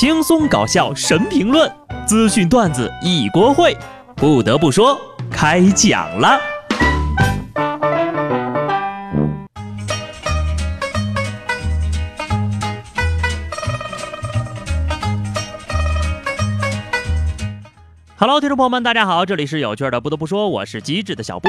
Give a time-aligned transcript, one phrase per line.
[0.00, 1.68] 轻松搞笑神评论，
[2.06, 3.76] 资讯段子一锅烩。
[4.14, 4.96] 不得不说，
[5.28, 6.38] 开讲了。
[18.16, 20.00] Hello，听众朋友们，大家好，这里是有趣的。
[20.00, 21.48] 不得不说，我是机智的小布。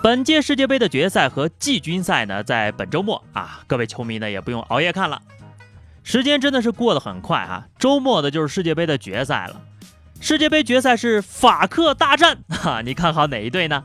[0.00, 5.20] 本届世界杯的决赛和季军赛呢，在本周末啊，各位球迷呢也不用熬夜看了。
[6.04, 7.64] 时间真的是过得很快啊！
[7.78, 9.60] 周末的就是世界杯的决赛了。
[10.20, 13.82] 世界杯决赛是法克大战， 哈，你看好哪一队呢？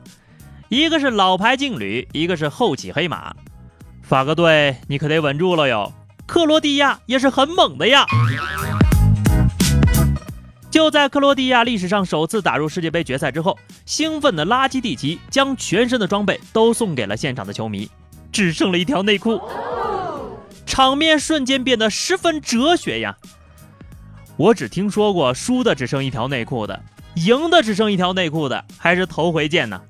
[0.67, 3.33] 一个是老牌劲旅，一个是后起黑马。
[4.03, 5.93] 法国队，你可得稳住了哟。
[6.27, 8.05] 克罗地亚也是很猛的呀。
[10.69, 17.89] 就在克罗地亚历史上首次打入世界杯决赛之后，兴奋的拉基蒂奇将全身的装备都送给了现场的球迷，
[18.29, 19.41] 只剩了一条内裤。
[20.69, 23.17] 场面瞬间变得十分哲学呀！
[24.37, 26.79] 我只听说过输的只剩一条内裤的，
[27.15, 29.81] 赢的只剩一条内裤的，还是头回见呢。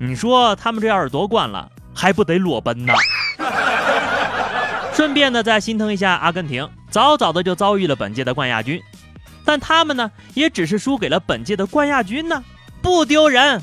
[0.00, 2.92] 你说他们这要是夺冠了，还不得裸奔呢？
[4.92, 8.82] 顺便呢，再心疼一下阿根廷，早早的就遭遇了本届的冠亚军，
[9.44, 12.42] 但他们呢，也只是输给了本届的冠亚军呢，
[12.82, 13.62] 不丢人。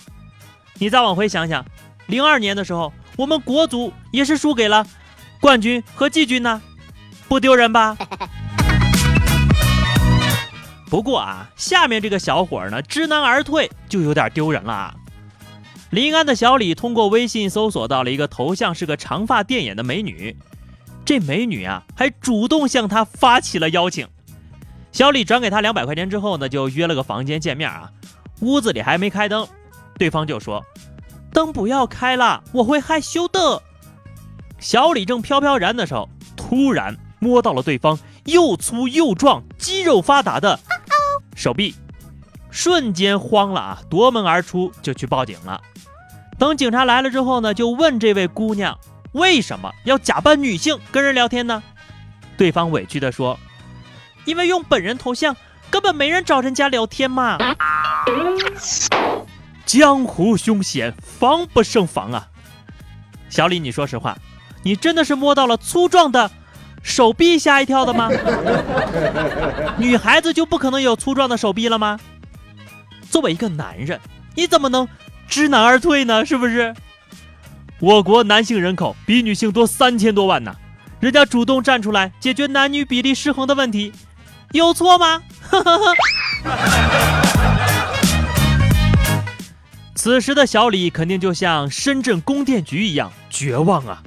[0.75, 1.65] 你再往回想想，
[2.07, 4.87] 零二年的时候，我们国足也是输给了。
[5.41, 6.61] 冠军和季军呢，
[7.27, 7.97] 不丢人吧？
[10.89, 14.95] 不过啊，下面这个小伙呢，知难而退就有点丢人了啊。
[15.91, 20.35] 临安的小李通过微信搜索到了一个头像是个长发电眼的美女，
[21.05, 24.07] 这美女啊还主动向他发起了邀请。
[24.91, 27.91] 小李转给他两百块钱之后呢，就约了个房间见面啊。
[28.41, 29.47] 屋子里还没开灯，
[29.97, 30.65] 对方就说
[31.31, 33.61] ：“灯不要开了，我会害羞的。”
[34.59, 40.59] 小李正飘飘然的时候，突然摸到了对方又粗又壮、肌肉发达的
[41.35, 41.75] 手臂，
[42.51, 43.81] 瞬间慌了啊！
[43.89, 45.61] 夺门而出就去报警了。
[46.37, 48.77] 等警察来了之后呢，就问这位姑娘
[49.13, 51.63] 为什么要假扮女性跟人聊天呢？
[52.37, 53.37] 对方委屈的说
[54.25, 55.35] ：“因为用本人头像
[55.69, 57.37] 根本没人找人家聊天嘛。”
[59.65, 62.27] 江湖凶险，防不胜防啊！
[63.29, 64.17] 小李，你说实话。
[64.63, 66.29] 你真的是摸到了粗壮的
[66.83, 68.09] 手臂吓一跳的吗？
[69.77, 71.99] 女孩子就不可能有粗壮的手臂了吗？
[73.09, 73.99] 作为一个男人，
[74.35, 74.87] 你怎么能
[75.27, 76.25] 知难而退呢？
[76.25, 76.73] 是不是？
[77.79, 80.53] 我国男性人口比女性多三千多万呢，
[80.99, 83.93] 人家主动站出来解决男女比例失衡的问题，
[84.51, 85.23] 有错吗？
[89.95, 94.01] 此时的小李肯定就像深圳供电局一样绝望啊！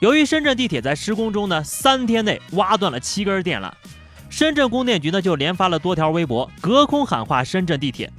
[0.00, 3.70] 由于深圳地铁在施工中呢，三天内挖断了七根电缆，
[4.30, 8.10] 深圳供电局呢就连发了多条微博，隔空喊话深圳地铁：“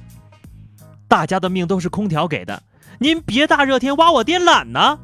[1.08, 2.62] 大家的命都是空调给的，
[3.00, 5.00] 您别大热天挖我电缆呢！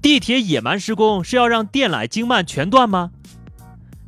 [0.00, 3.10] 地铁野蛮施工是要让电缆经脉全断吗？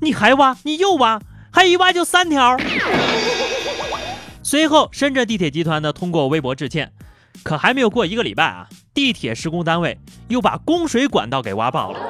[0.01, 1.21] 你还挖，你又挖，
[1.53, 2.57] 还一挖就三条。”
[4.43, 6.93] 随后，深圳地铁集团呢通过微博致歉。
[7.45, 8.69] 可还没有过一个礼拜啊，
[8.99, 12.01] 地铁施工单位又把供水管道给挖爆了。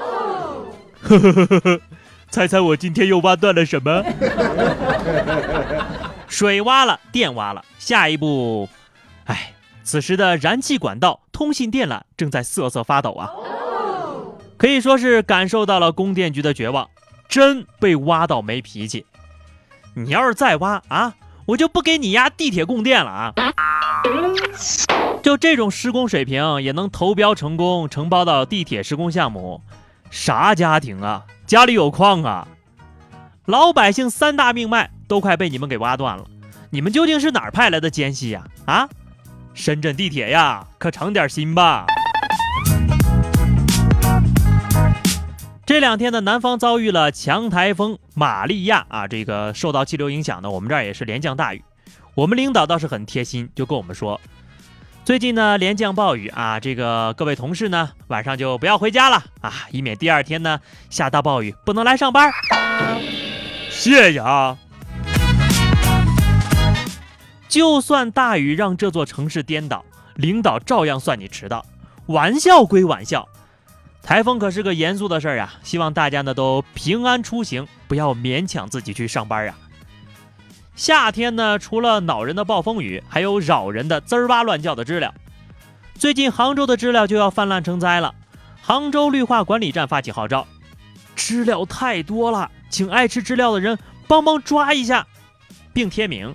[1.02, 1.80] 呵呵呵呵呵，
[2.30, 4.02] 猜猜我今天又挖断了什么？
[6.28, 8.70] 水挖了，电挖了，下一步，
[9.26, 9.52] 哎，
[9.84, 13.28] 此时的燃气管道、通信电缆正在瑟瑟发抖啊，
[14.56, 16.88] 可以说是感受到了供电局的绝望，
[17.28, 19.04] 真被挖到没脾气。
[19.92, 21.12] 你要是再挖啊，
[21.44, 23.34] 我就不给你压地铁供电了啊！
[25.22, 29.60] 就这种施工水平也能投标成功承包到地铁施工项目，
[30.10, 31.24] 啥家庭啊？
[31.46, 32.48] 家里有矿啊？
[33.44, 36.24] 老百姓三大命脉都快被你们给挖断了，
[36.70, 38.44] 你们究竟是哪儿派来的奸细呀？
[38.66, 38.88] 啊，
[39.54, 41.86] 深圳地铁呀，可长点心吧！
[45.66, 51.62] 这两天呢，南方遭遇了强台风玛利亚啊，这个受到气流影响呢，我们这儿也是连降大雨。
[52.14, 54.18] 我们领导倒是很贴心，就跟我们说。
[55.08, 60.60] 最近呢，连降暴雨啊，这个各位同事呢，晚上就不要回家了啊，以免第二天呢
[60.90, 62.30] 下大暴雨不能来上班。
[63.70, 64.58] 谢谢啊！
[67.48, 69.82] 就算大雨让这座城市颠倒，
[70.16, 71.64] 领导照样算你迟到。
[72.04, 73.26] 玩笑归玩笑，
[74.02, 79.54] 台风可是个严肃的事儿啊，希望大家呢都平安出行，不要勉强自己去上班啊。
[80.78, 85.12] 夏天呢，除了恼人的暴风雨，还有扰人的滋儿哇乱叫的知了。
[85.96, 88.14] 最近杭州的知了就要泛滥成灾了，
[88.62, 90.46] 杭州绿化管理站发起号召：
[91.16, 93.76] 知了太多了，请爱吃知了的人
[94.06, 95.04] 帮忙抓一下，
[95.72, 96.32] 并贴名：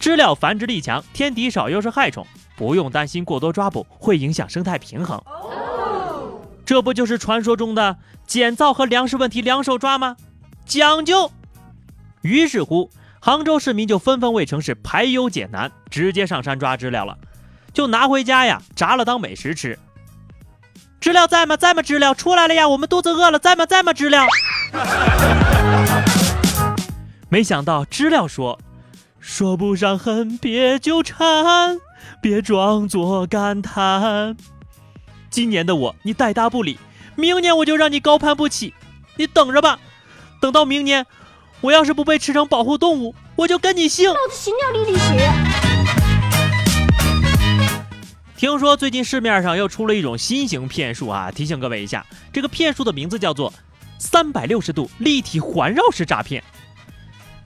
[0.00, 2.26] 知了繁殖力强，天敌少又是害虫，
[2.56, 5.22] 不用担心过多抓捕会影响生态平衡。
[6.66, 10.16] 这不就是传说中的减噪和粮食问题两手抓吗？
[10.66, 11.30] 讲究。
[12.22, 12.90] 于是乎，
[13.24, 17.16] 杭州市民就纷纷为城市排忧解难，直接上山抓知了了，
[17.72, 19.78] 就拿回家呀，炸了当美食吃。
[21.00, 21.56] 知了在吗？
[21.56, 21.80] 在吗？
[21.80, 22.68] 知了出来了呀！
[22.68, 23.64] 我们肚子饿了，在吗？
[23.64, 23.94] 在吗？
[23.94, 24.26] 知了。
[27.30, 28.60] 没想到知了说
[29.20, 31.78] ：“说不上恨，别纠缠，
[32.20, 34.36] 别装作感叹。
[35.30, 36.78] 今年的我你带大不理，
[37.16, 38.74] 明年我就让你高攀不起。
[39.16, 39.78] 你等着吧，
[40.42, 41.06] 等到明年。”
[41.64, 44.06] 我要是不被吃成保护动物，我就跟你姓。
[44.06, 45.32] 老子行尿里里血。
[48.36, 53.50] 听说最近市面上又出了一种新型骗术啊，提醒各位一下，这个骗术的名字叫做
[53.98, 56.44] 三百六十度立体环绕式诈骗。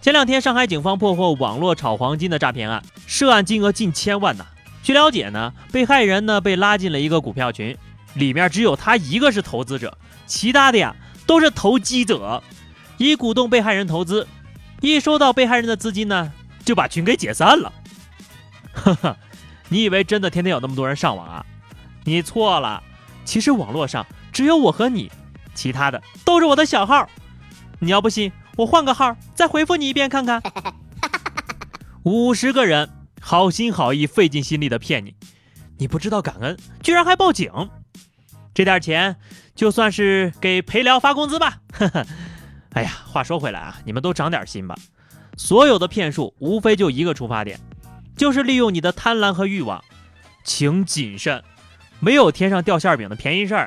[0.00, 4.44] 前两天，上海警方破获网络炒黄金的诈骗案，涉案金额近千万呢。
[4.82, 7.78] 据了解呢，被害人呢被拉进了一个股票群，
[8.14, 12.42] 里面只有他一个是投资者，其他的呀都是投机者。
[12.98, 14.28] 以鼓动被害人投资，
[14.80, 16.32] 一收到被害人的资金呢，
[16.64, 17.72] 就把群给解散了。
[18.72, 19.16] 呵呵，
[19.68, 21.46] 你以为真的天天有那么多人上网啊？
[22.04, 22.82] 你错了，
[23.24, 25.10] 其实网络上只有我和你，
[25.54, 27.08] 其他的都是我的小号。
[27.80, 30.42] 你要不信，我换个号再回复你一遍看看。
[32.02, 32.90] 五十个人
[33.20, 35.14] 好心好意费尽心力的骗你，
[35.78, 37.52] 你不知道感恩，居然还报警。
[38.54, 39.16] 这点钱
[39.54, 41.60] 就算是给陪聊发工资吧。
[41.72, 42.06] 呵呵。
[42.74, 44.76] 哎呀，话说回来啊，你们都长点心吧。
[45.36, 47.58] 所有的骗术无非就一个出发点，
[48.16, 49.82] 就是利用你的贪婪和欲望，
[50.44, 51.42] 请谨慎，
[52.00, 53.66] 没有天上掉馅饼的便宜事儿。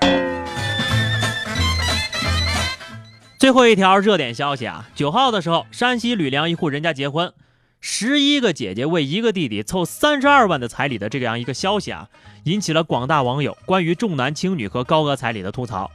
[3.40, 7.34] 最后一条热点消息啊，九号的时候，山西吕梁一户人家结婚，
[7.80, 12.08] 十一个姐姐为一个弟弟凑三十二万的彩礼的这样一个消息啊，
[12.44, 15.90] 引起了广大网友关于重男轻女和高额彩礼的吐槽。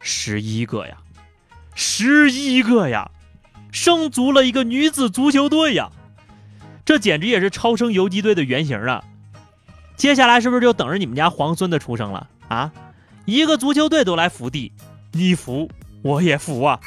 [0.00, 0.96] 十一个呀！
[1.74, 3.10] 十一个呀，
[3.72, 5.90] 生足了一个女子足球队呀，
[6.84, 9.02] 这简直也是超生游击队的原型啊！
[9.96, 12.72] 接下来是不是就等着你们家皇孙的出生了啊？
[13.24, 14.72] 一个足球队都来福地，
[15.12, 15.70] 你服
[16.02, 16.80] 我也服啊！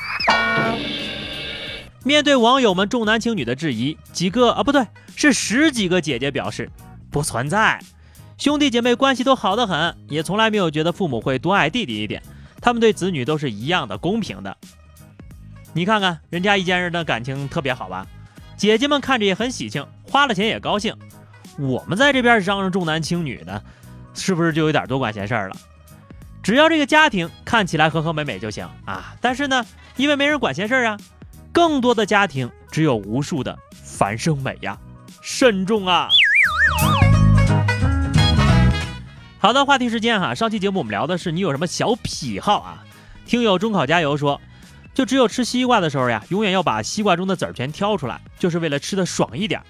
[2.03, 4.85] 面对网友们重男轻女的质疑，几个啊不对，
[5.15, 6.71] 是十几个姐姐表示
[7.11, 7.81] 不存在，
[8.37, 12.21] 兄弟姐妹关系都好得很，也从来没有觉得父母会多爱弟弟一点，
[12.67, 14.57] 他们对子女都是一样的公平的。
[15.71, 18.05] 你看看人家一家人的感情特别好吧？
[18.57, 20.93] 姐姐们看着也很喜庆，花了钱也高兴。
[21.57, 23.63] 我们在这边嚷嚷重男轻女的，
[24.13, 25.55] 是不是就有点多管闲事了？
[26.43, 29.15] 只要这个家庭看起来和和美美就行啊！
[29.21, 29.65] 但是呢，
[29.95, 30.97] 因为没人管闲事啊，
[31.53, 34.77] 更多的家庭只有无数的繁生美呀，
[35.21, 36.09] 慎重啊！
[39.39, 42.83] 好的，话题时间哈，上期节目我们聊的是你有什么小癖好啊？
[43.25, 44.39] 听友中考加油说。
[44.93, 49.61] 就只有吃西瓜的时候呀，永远要把西瓜中的籽儿全挑出来，就是为了吃的爽一点。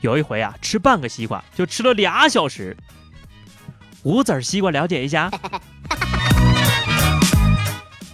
[0.00, 2.74] 有一回啊，吃半个西瓜就吃了俩小时。
[4.02, 5.30] 无籽西瓜了解一下。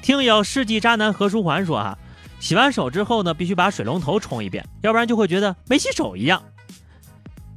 [0.03, 1.97] 听友世纪渣男何书桓说啊，
[2.41, 6.43] 洗完手之后呢，必须把水龙头冲一遍，要不然就会觉得没洗手一样。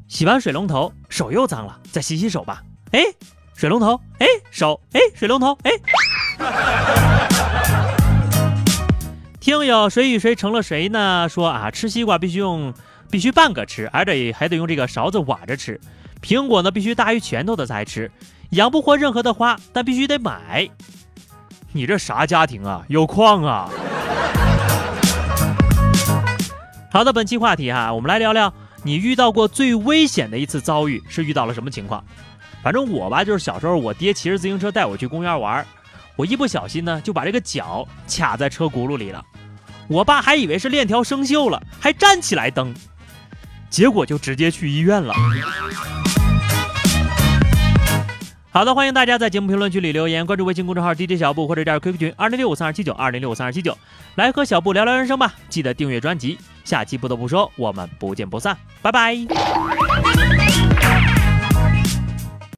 [0.07, 2.61] 洗完水龙头，手又脏了，再洗洗手吧。
[2.91, 3.05] 哎，
[3.55, 5.71] 水龙头，哎，手，哎，水龙头，哎。
[9.39, 11.29] 听友谁与谁成了谁呢？
[11.29, 12.73] 说啊，吃西瓜必须用，
[13.09, 15.79] 必须半个吃，而且还得用这个勺子挖着吃。
[16.21, 18.11] 苹果呢，必须大于拳头的才吃。
[18.49, 20.69] 养不活任何的花，但必须得买。
[21.71, 22.83] 你这啥家庭啊？
[22.89, 23.69] 有矿啊！
[26.91, 32.03] 好的，本期话题哈，我们来聊聊你遇到过最危险的一次遭遇是遇到了什么情况？
[32.63, 35.65] 反正我吧，就是小时候我爹骑着自行车带我去公园玩，
[36.15, 39.23] 我一不小心呢就把这个脚卡在车轱辘里了。
[39.87, 42.73] 我爸还以为是链条生锈了，还站起来蹬，
[43.69, 45.13] 结果就直接去医院了。
[48.51, 53.77] 好的，欢迎大家在节目评论区里留言，关注微信公众号 DJ 小布或者加入 QQ 群二零六五三二七九二零六五三二七九，
[54.15, 55.33] 来和小布聊聊人生吧。
[55.49, 59.15] 记得订阅专辑，下期不得不说，我们不见不散，拜拜。